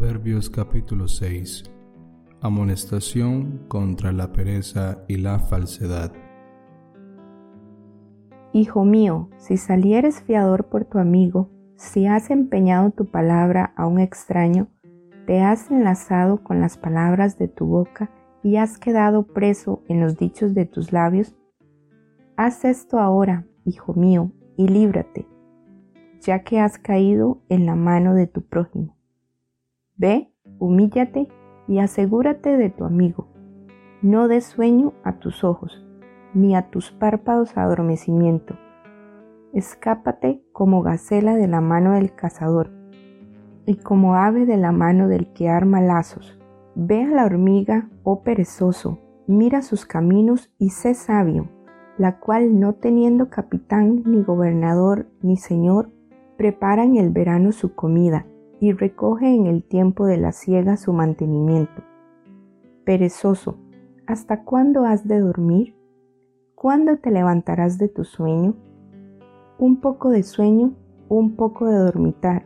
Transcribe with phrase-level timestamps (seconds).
[0.00, 1.64] Proverbios capítulo 6
[2.40, 6.10] Amonestación contra la pereza y la falsedad.
[8.54, 14.00] Hijo mío, si salieres fiador por tu amigo, si has empeñado tu palabra a un
[14.00, 14.68] extraño,
[15.26, 18.10] te has enlazado con las palabras de tu boca
[18.42, 21.36] y has quedado preso en los dichos de tus labios,
[22.38, 25.28] haz esto ahora, hijo mío, y líbrate,
[26.22, 28.96] ya que has caído en la mano de tu prójimo.
[30.00, 31.28] Ve, humíllate
[31.68, 33.26] y asegúrate de tu amigo.
[34.00, 35.86] No des sueño a tus ojos,
[36.32, 38.54] ni a tus párpados adormecimiento.
[39.52, 42.70] Escápate como gacela de la mano del cazador,
[43.66, 46.38] y como ave de la mano del que arma lazos.
[46.74, 51.50] Ve a la hormiga, oh perezoso, mira sus caminos y sé sabio,
[51.98, 55.90] la cual no teniendo capitán, ni gobernador, ni señor,
[56.38, 58.24] prepara en el verano su comida
[58.60, 61.82] y recoge en el tiempo de la siega su mantenimiento.
[62.84, 63.56] Perezoso,
[64.06, 65.74] ¿hasta cuándo has de dormir?
[66.54, 68.54] ¿Cuándo te levantarás de tu sueño?
[69.58, 70.74] Un poco de sueño,
[71.08, 72.44] un poco de dormitar,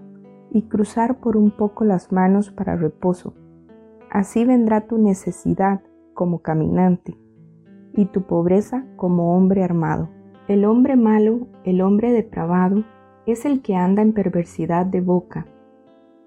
[0.52, 3.34] y cruzar por un poco las manos para reposo.
[4.08, 5.82] Así vendrá tu necesidad
[6.14, 7.18] como caminante,
[7.92, 10.08] y tu pobreza como hombre armado.
[10.46, 12.84] El hombre malo, el hombre depravado,
[13.26, 15.46] es el que anda en perversidad de boca,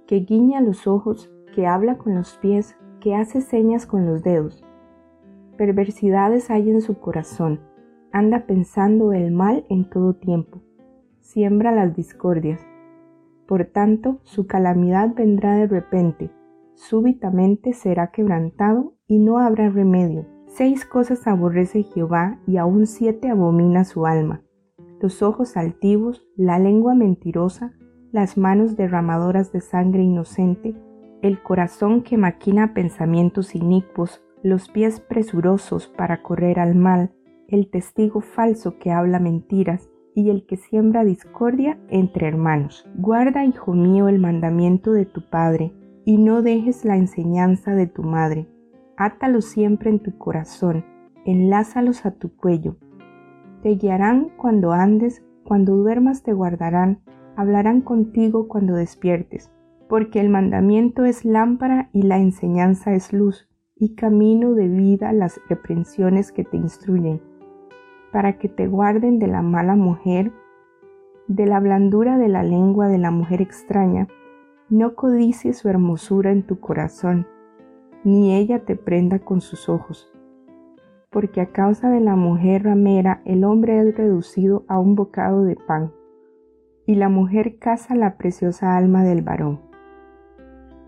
[0.08, 4.64] que guiña los ojos, que habla con los pies, que hace señas con los dedos.
[5.58, 7.59] Perversidades hay en su corazón,
[8.11, 10.61] anda pensando el mal en todo tiempo,
[11.19, 12.66] siembra las discordias.
[13.47, 16.31] Por tanto, su calamidad vendrá de repente,
[16.75, 20.25] súbitamente será quebrantado y no habrá remedio.
[20.47, 24.42] Seis cosas aborrece Jehová y aún siete abomina su alma.
[25.02, 27.73] Los ojos altivos, la lengua mentirosa,
[28.11, 30.75] las manos derramadoras de sangre inocente,
[31.22, 37.11] el corazón que maquina pensamientos inicuos, los pies presurosos para correr al mal,
[37.48, 42.89] el testigo falso que habla mentiras y el que siembra discordia entre hermanos.
[42.95, 45.73] Guarda, hijo mío, el mandamiento de tu Padre,
[46.05, 48.48] y no dejes la enseñanza de tu madre.
[48.95, 50.86] Átalos siempre en tu corazón,
[51.26, 52.77] enlázalos a tu cuello.
[53.61, 57.02] Te guiarán cuando andes, cuando duermas te guardarán,
[57.37, 59.52] hablarán contigo cuando despiertes,
[59.87, 65.39] porque el mandamiento es lámpara y la enseñanza es luz, y camino de vida las
[65.47, 67.21] reprensiones que te instruyen,
[68.11, 70.33] para que te guarden de la mala mujer,
[71.27, 74.08] de la blandura de la lengua de la mujer extraña,
[74.70, 77.27] no codicies su hermosura en tu corazón,
[78.03, 80.11] ni ella te prenda con sus ojos,
[81.11, 85.55] porque a causa de la mujer ramera el hombre es reducido a un bocado de
[85.55, 85.92] pan
[86.87, 89.59] y la mujer caza la preciosa alma del varón.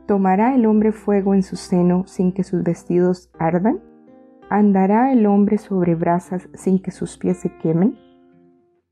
[0.07, 3.81] ¿Tomará el hombre fuego en su seno sin que sus vestidos ardan?
[4.49, 7.99] ¿Andará el hombre sobre brasas sin que sus pies se quemen?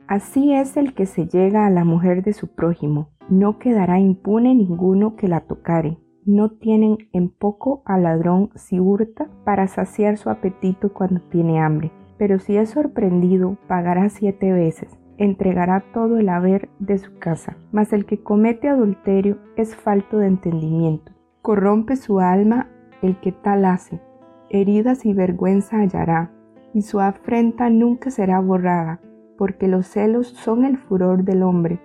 [0.05, 4.53] Así es el que se llega a la mujer de su prójimo, no quedará impune
[4.53, 5.97] ninguno que la tocare.
[6.25, 11.91] No tienen en poco al ladrón si hurta para saciar su apetito cuando tiene hambre,
[12.17, 17.57] pero si es sorprendido pagará siete veces entregará todo el haber de su casa.
[17.71, 21.11] Mas el que comete adulterio es falto de entendimiento.
[21.41, 22.69] Corrompe su alma
[23.01, 24.01] el que tal hace.
[24.49, 26.31] Heridas y vergüenza hallará,
[26.73, 29.01] y su afrenta nunca será borrada,
[29.37, 31.79] porque los celos son el furor del hombre.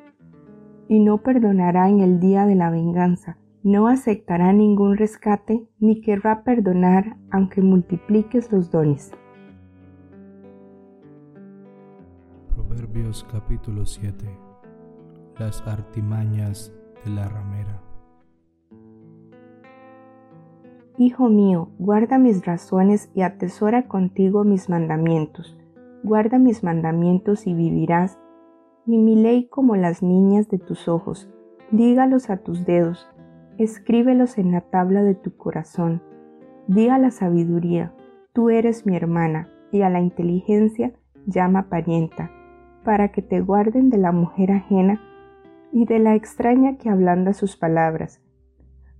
[0.88, 6.42] Y no perdonará en el día de la venganza, no aceptará ningún rescate, ni querrá
[6.42, 9.12] perdonar aunque multipliques los dones.
[12.72, 14.24] Proverbios capítulo 7
[15.38, 16.72] Las artimañas
[17.04, 17.82] de la ramera
[20.96, 25.58] Hijo mío, guarda mis razones y atesora contigo mis mandamientos.
[26.02, 28.18] Guarda mis mandamientos y vivirás,
[28.86, 31.28] y mi ley como las niñas de tus ojos.
[31.72, 33.06] Dígalos a tus dedos,
[33.58, 36.02] escríbelos en la tabla de tu corazón.
[36.68, 37.94] Di a la sabiduría,
[38.32, 40.94] tú eres mi hermana, y a la inteligencia
[41.26, 42.30] llama parienta
[42.84, 45.00] para que te guarden de la mujer ajena
[45.72, 48.20] y de la extraña que ablanda sus palabras.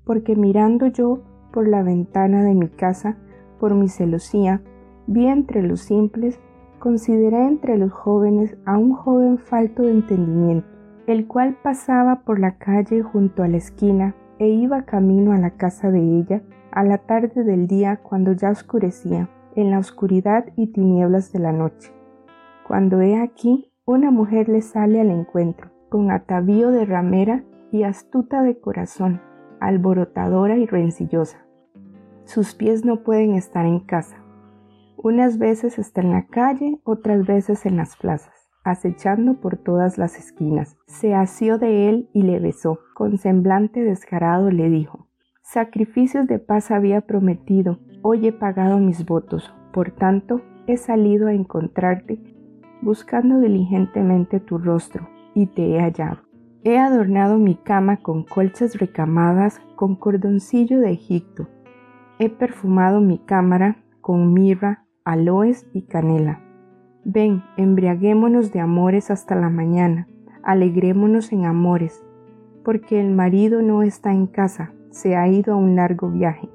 [0.05, 3.17] Porque mirando yo por la ventana de mi casa,
[3.61, 4.63] por mi celosía,
[5.07, 6.41] vi entre los simples,
[6.79, 10.67] consideré entre los jóvenes a un joven falto de entendimiento,
[11.07, 15.51] el cual pasaba por la calle junto a la esquina e iba camino a la
[15.51, 16.43] casa de ella
[16.73, 21.53] a la tarde del día cuando ya oscurecía, en la oscuridad y tinieblas de la
[21.53, 21.93] noche.
[22.67, 28.43] Cuando he aquí una mujer le sale al encuentro, con atavío de ramera y astuta
[28.43, 29.21] de corazón,
[29.61, 31.45] alborotadora y rencillosa.
[32.25, 34.23] Sus pies no pueden estar en casa.
[34.97, 38.33] Unas veces está en la calle, otras veces en las plazas,
[38.63, 40.77] acechando por todas las esquinas.
[40.87, 42.79] Se asió de él y le besó.
[42.95, 45.09] Con semblante descarado le dijo,
[45.43, 51.35] Sacrificios de paz había prometido, hoy he pagado mis votos, por tanto he salido a
[51.35, 52.32] encontrarte,
[52.83, 56.19] buscando diligentemente tu rostro, y te he hallado.
[56.65, 61.49] He adornado mi cama con colchas recamadas con cordoncillo de Egipto.
[62.19, 66.41] He perfumado mi cámara con mirra, aloes y canela.
[67.05, 70.07] Ven, embriaguémonos de amores hasta la mañana,
[70.45, 72.05] alegrémonos en amores,
[72.65, 76.49] porque el marido no está en casa, se ha ido a un largo viaje.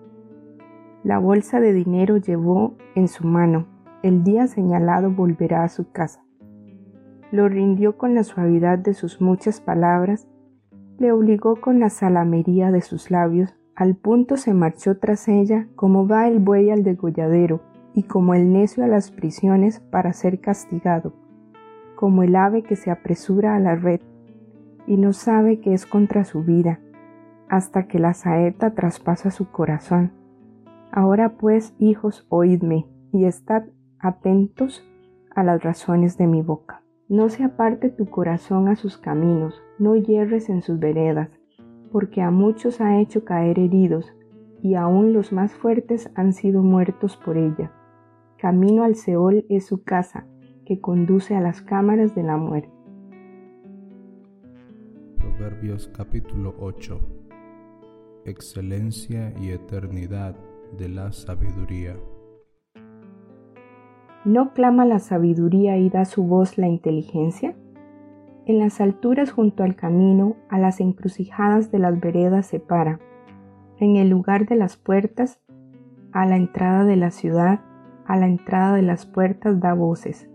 [1.03, 3.65] La bolsa de dinero llevó en su mano,
[4.03, 6.21] el día señalado volverá a su casa
[7.31, 10.27] lo rindió con la suavidad de sus muchas palabras,
[10.97, 16.07] le obligó con la salamería de sus labios, al punto se marchó tras ella como
[16.07, 17.61] va el buey al degolladero
[17.94, 21.13] y como el necio a las prisiones para ser castigado,
[21.95, 24.01] como el ave que se apresura a la red
[24.88, 26.79] y no sabe que es contra su vida,
[27.49, 30.11] hasta que la saeta traspasa su corazón.
[30.91, 33.63] Ahora pues, hijos, oídme y estad
[33.99, 34.88] atentos
[35.35, 36.83] a las razones de mi boca.
[37.09, 41.29] No se aparte tu corazón a sus caminos, no hierres en sus veredas,
[41.91, 44.13] porque a muchos ha hecho caer heridos,
[44.61, 47.71] y aun los más fuertes han sido muertos por ella.
[48.38, 50.27] Camino al Seol es su casa,
[50.65, 52.71] que conduce a las cámaras de la muerte.
[55.17, 56.99] Proverbios capítulo 8
[58.25, 60.35] Excelencia y eternidad
[60.77, 61.95] de la sabiduría.
[64.27, 67.56] ¿No clama la sabiduría y da su voz la inteligencia?
[68.45, 73.00] En las alturas junto al camino, a las encrucijadas de las veredas se para.
[73.77, 75.39] En el lugar de las puertas,
[76.12, 77.62] a la entrada de la ciudad,
[78.06, 80.30] a la entrada de las puertas da voces.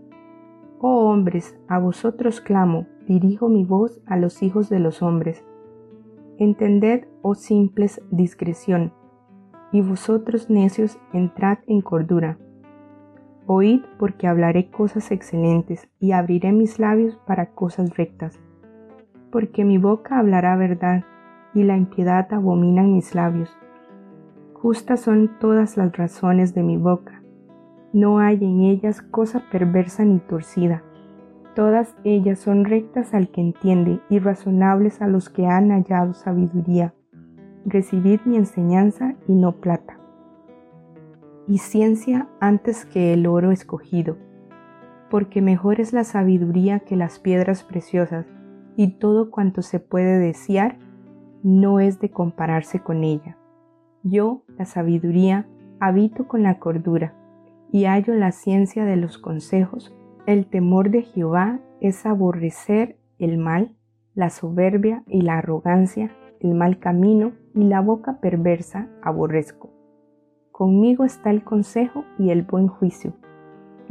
[0.79, 5.45] Oh hombres, a vosotros clamo, dirijo mi voz a los hijos de los hombres.
[6.39, 8.91] Entended, oh simples, discreción,
[9.71, 12.39] y vosotros necios, entrad en cordura.
[13.45, 18.39] Oíd porque hablaré cosas excelentes y abriré mis labios para cosas rectas.
[19.31, 21.03] Porque mi boca hablará verdad
[21.53, 23.49] y la impiedad abominan mis labios.
[24.53, 27.21] Justas son todas las razones de mi boca.
[27.91, 30.81] No hay en ellas cosa perversa ni torcida.
[31.53, 36.93] Todas ellas son rectas al que entiende y razonables a los que han hallado sabiduría.
[37.65, 39.99] Recibid mi enseñanza y no plata
[41.47, 44.17] y ciencia antes que el oro escogido,
[45.09, 48.25] porque mejor es la sabiduría que las piedras preciosas,
[48.75, 50.79] y todo cuanto se puede desear
[51.43, 53.37] no es de compararse con ella.
[54.03, 55.47] Yo, la sabiduría,
[55.79, 57.13] habito con la cordura,
[57.71, 59.95] y hallo la ciencia de los consejos.
[60.25, 63.75] El temor de Jehová es aborrecer el mal,
[64.15, 69.82] la soberbia y la arrogancia, el mal camino y la boca perversa aborrezco.
[70.53, 73.13] Conmigo está el consejo y el buen juicio.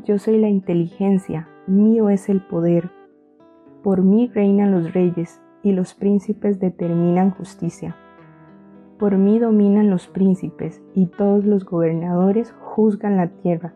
[0.05, 2.89] Yo soy la inteligencia, mío es el poder.
[3.83, 7.97] Por mí reinan los reyes y los príncipes determinan justicia.
[8.97, 13.75] Por mí dominan los príncipes y todos los gobernadores juzgan la tierra.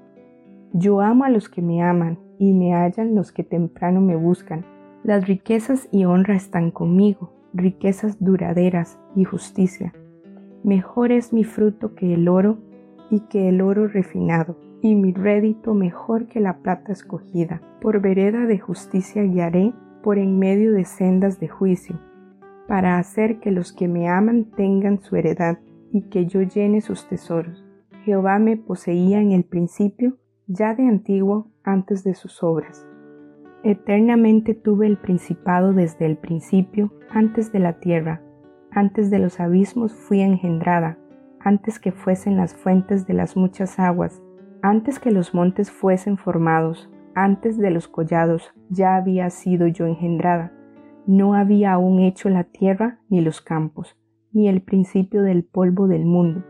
[0.73, 4.65] Yo amo a los que me aman y me hallan los que temprano me buscan.
[5.03, 9.93] Las riquezas y honra están conmigo, riquezas duraderas y justicia.
[10.63, 12.59] Mejor es mi fruto que el oro
[13.11, 17.63] y que el oro refinado, y mi rédito mejor que la plata escogida.
[17.81, 19.73] Por vereda de justicia guiaré,
[20.03, 22.01] por en medio de sendas de juicio,
[22.69, 25.59] para hacer que los que me aman tengan su heredad,
[25.93, 27.65] y que yo llene sus tesoros.
[28.05, 32.87] Jehová me poseía en el principio, ya de antiguo, antes de sus obras.
[33.63, 38.23] Eternamente tuve el principado desde el principio, antes de la tierra,
[38.71, 40.99] antes de los abismos fui engendrada,
[41.47, 44.21] antes que fuesen las fuentes de las muchas aguas,
[44.63, 50.53] antes que los montes fuesen formados, antes de los collados, ya había sido yo engendrada.
[51.07, 53.97] No había aún hecho la tierra ni los campos,
[54.33, 56.43] ni el principio del polvo del mundo.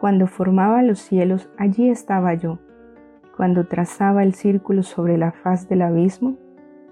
[0.00, 2.58] Cuando formaba los cielos, allí estaba yo.
[3.36, 6.36] Cuando trazaba el círculo sobre la faz del abismo,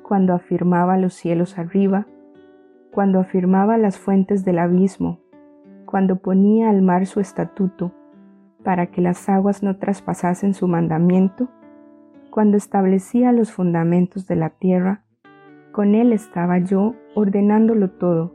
[0.04, 2.06] cuando afirmaba los cielos arriba,
[2.92, 5.18] cuando afirmaba las fuentes del abismo,
[5.90, 7.92] cuando ponía al mar su estatuto,
[8.62, 11.48] para que las aguas no traspasasen su mandamiento,
[12.30, 15.02] cuando establecía los fundamentos de la tierra,
[15.72, 18.34] con él estaba yo ordenándolo todo,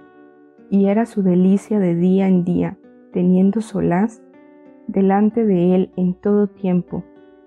[0.71, 2.79] y era su delicia de día en día,
[3.11, 4.23] teniendo solaz
[4.87, 7.03] delante de él en todo tiempo.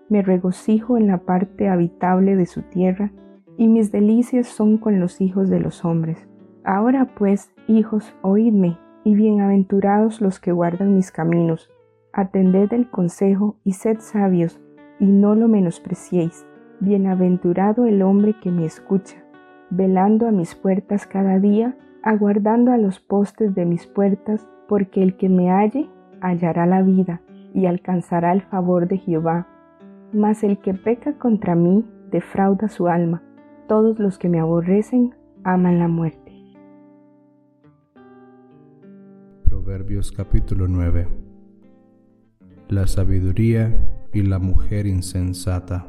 [0.09, 3.11] Me regocijo en la parte habitable de su tierra,
[3.57, 6.29] y mis delicias son con los hijos de los hombres.
[6.63, 11.71] Ahora pues, hijos, oídme, y bienaventurados los que guardan mis caminos.
[12.13, 14.61] Atended el consejo y sed sabios,
[14.99, 16.45] y no lo menospreciéis.
[16.81, 19.23] Bienaventurado el hombre que me escucha,
[19.71, 25.17] velando a mis puertas cada día, aguardando a los postes de mis puertas, porque el
[25.17, 25.89] que me halle
[26.21, 27.21] hallará la vida
[27.55, 29.47] y alcanzará el favor de Jehová.
[30.13, 33.23] Mas el que peca contra mí defrauda su alma.
[33.69, 36.26] Todos los que me aborrecen aman la muerte.
[40.17, 41.07] Capítulo 9
[42.69, 43.77] La sabiduría
[44.13, 45.87] y la mujer insensata.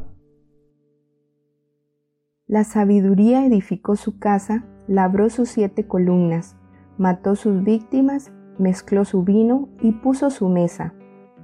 [2.47, 6.57] La sabiduría edificó su casa, labró sus siete columnas,
[6.97, 10.93] mató sus víctimas mezcló su vino y puso su mesa.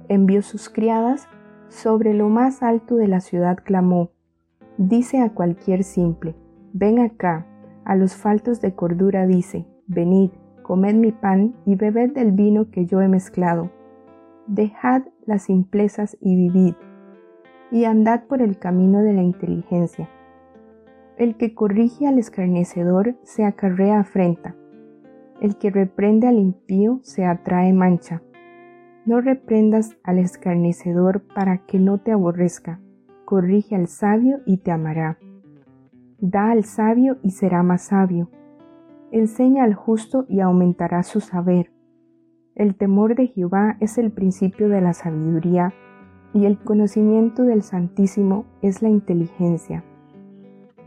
[0.08, 1.28] Envió sus criadas,
[1.68, 4.10] sobre lo más alto de la ciudad clamó,
[4.76, 6.36] dice a cualquier simple,
[6.72, 7.46] ven acá,
[7.84, 10.30] a los faltos de cordura dice, venid,
[10.64, 13.70] comed mi pan y bebed del vino que yo he mezclado.
[14.48, 16.74] Dejad las simplezas y vivid,
[17.70, 20.08] y andad por el camino de la inteligencia.
[21.16, 24.56] El que corrige al escarnecedor se acarrea afrenta,
[25.40, 28.22] el que reprende al impío se atrae mancha.
[29.04, 32.80] No reprendas al escarnecedor para que no te aborrezca.
[33.26, 35.18] Corrige al sabio y te amará.
[36.18, 38.30] Da al sabio y será más sabio.
[39.14, 41.70] Enseña al justo y aumentará su saber.
[42.56, 45.72] El temor de Jehová es el principio de la sabiduría,
[46.32, 49.84] y el conocimiento del Santísimo es la inteligencia.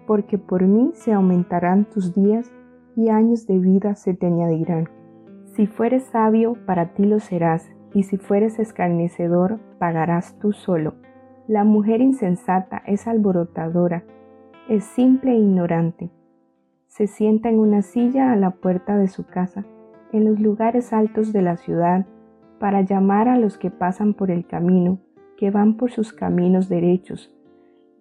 [0.05, 2.51] Porque por mí se aumentarán tus días
[2.97, 4.89] y años de vida se te añadirán.
[5.55, 10.95] Si fueres sabio, para ti lo serás, y si fueres escarnecedor, pagarás tú solo.
[11.47, 14.03] La mujer insensata es alborotadora,
[14.67, 16.11] es simple e ignorante.
[16.97, 19.63] Se sienta en una silla a la puerta de su casa,
[20.11, 22.07] en los lugares altos de la ciudad,
[22.59, 24.97] para llamar a los que pasan por el camino,
[25.37, 27.31] que van por sus caminos derechos.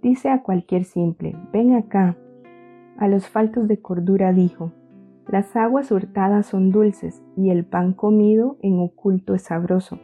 [0.01, 2.17] Dice a cualquier simple, ven acá.
[2.97, 4.73] A los faltos de cordura dijo,
[5.29, 10.01] las aguas hurtadas son dulces y el pan comido en oculto es sabroso.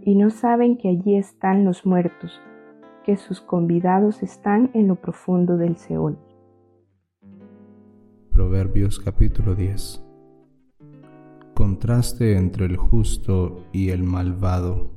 [0.00, 2.40] Y no saben que allí están los muertos,
[3.02, 6.18] que sus convidados están en lo profundo del Seol.
[8.32, 10.02] Proverbios capítulo 10
[11.52, 14.90] Contraste entre el justo y el malvado.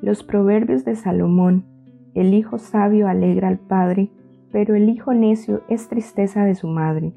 [0.00, 1.66] Los proverbios de Salomón,
[2.14, 4.10] el hijo sabio alegra al padre,
[4.50, 7.14] pero el hijo necio es tristeza de su madre.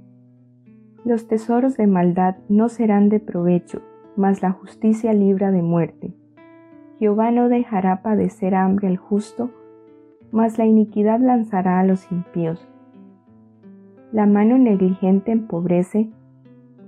[1.03, 3.81] Los tesoros de maldad no serán de provecho,
[4.15, 6.13] mas la justicia libra de muerte.
[6.99, 9.49] Jehová no dejará padecer hambre al justo,
[10.31, 12.69] mas la iniquidad lanzará a los impíos.
[14.15, 16.09] La mano negligente empobrece,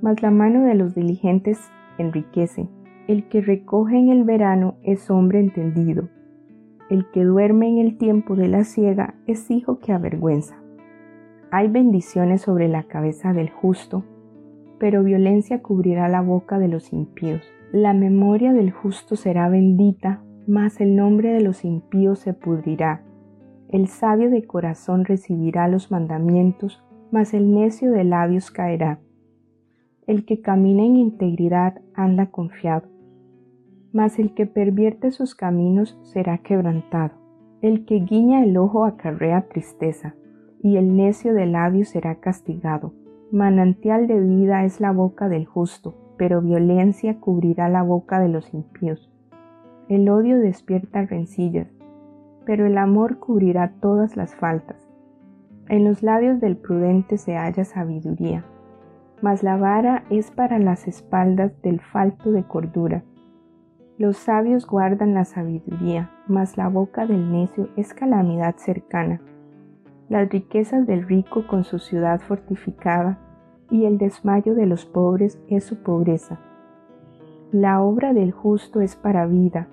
[0.01, 1.59] mas la mano de los diligentes
[1.97, 2.69] enriquece.
[3.09, 6.07] El que recoge en el verano es hombre entendido,
[6.89, 10.55] el que duerme en el tiempo de la ciega es hijo que avergüenza.
[11.51, 14.05] Hay bendiciones sobre la cabeza del justo,
[14.79, 17.41] pero violencia cubrirá la boca de los impíos.
[17.73, 23.03] La memoria del justo será bendita, mas el nombre de los impíos se pudrirá.
[23.67, 28.99] El sabio de corazón recibirá los mandamientos, mas el necio de labios caerá.
[30.05, 32.87] El que camina en integridad anda confiado
[33.97, 37.15] mas el que pervierte sus caminos será quebrantado.
[37.61, 40.13] El que guiña el ojo acarrea tristeza,
[40.61, 42.93] y el necio de labios será castigado.
[43.31, 48.53] Manantial de vida es la boca del justo, pero violencia cubrirá la boca de los
[48.53, 49.11] impíos.
[49.89, 51.67] El odio despierta rencillas,
[52.45, 54.86] pero el amor cubrirá todas las faltas.
[55.69, 58.45] En los labios del prudente se halla sabiduría,
[59.21, 63.03] mas la vara es para las espaldas del falto de cordura.
[63.97, 69.19] Los sabios guardan la sabiduría, mas la boca del necio es calamidad cercana.
[70.07, 73.19] Las riquezas del rico con su ciudad fortificada,
[73.69, 76.39] y el desmayo de los pobres es su pobreza.
[77.51, 79.67] La obra del justo es para vida,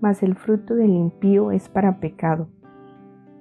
[0.00, 2.48] mas el fruto del impío es para pecado.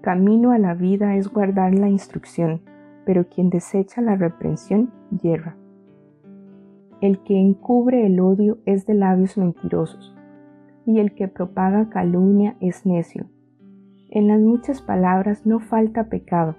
[0.01, 2.61] Camino a la vida es guardar la instrucción,
[3.05, 4.91] pero quien desecha la reprensión
[5.21, 5.57] yerra.
[7.01, 10.15] El que encubre el odio es de labios mentirosos,
[10.85, 13.29] y el que propaga calumnia es necio.
[14.09, 16.55] En las muchas palabras no falta pecado,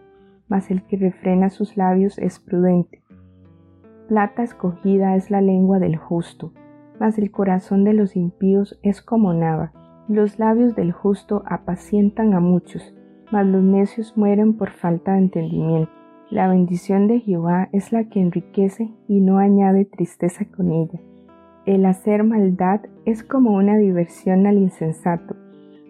[0.49, 3.02] mas el que refrena sus labios es prudente.
[4.06, 6.52] plata escogida es la lengua del justo,
[6.99, 9.73] mas el corazón de los impíos es como nada.
[10.09, 12.94] Los labios del justo apacientan a muchos,
[13.31, 15.91] mas los necios mueren por falta de entendimiento.
[16.31, 21.01] La bendición de Jehová es la que enriquece y no añade tristeza con ella.
[21.67, 25.37] El hacer maldad es como una diversión al insensato,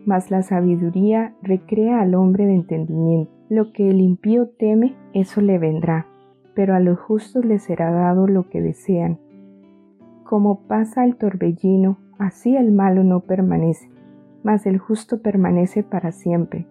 [0.07, 3.31] mas la sabiduría recrea al hombre de entendimiento.
[3.49, 6.07] Lo que el impío teme, eso le vendrá,
[6.55, 9.19] pero a los justos les será dado lo que desean.
[10.25, 13.91] Como pasa el torbellino, así el malo no permanece,
[14.43, 16.67] mas el justo permanece para siempre.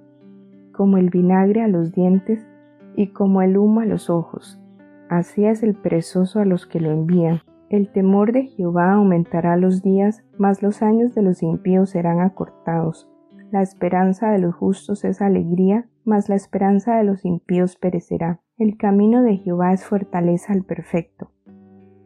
[0.80, 2.48] Como el vinagre a los dientes
[2.96, 4.62] y como el humo a los ojos,
[5.10, 7.42] así es el perezoso a los que lo envían.
[7.70, 13.12] El temor de Jehová aumentará los días, mas los años de los impíos serán acortados.
[13.52, 18.40] La esperanza de los justos es alegría, mas la esperanza de los impíos perecerá.
[18.58, 21.30] El camino de Jehová es fortaleza al perfecto,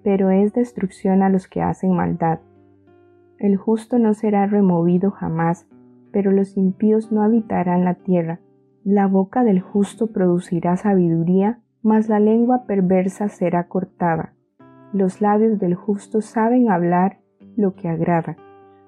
[0.03, 2.39] pero es destrucción a los que hacen maldad.
[3.37, 5.67] El justo no será removido jamás,
[6.11, 8.39] pero los impíos no habitarán la tierra.
[8.85, 14.33] La boca del justo producirá sabiduría, mas la lengua perversa será cortada.
[14.91, 17.19] Los labios del justo saben hablar
[17.55, 18.35] lo que agrada,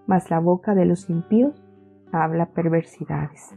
[0.05, 1.63] mas la boca de los impíos
[2.11, 3.55] habla perversidades.